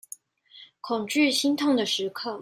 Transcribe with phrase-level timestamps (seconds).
[0.79, 2.39] 恐懼心痛的時刻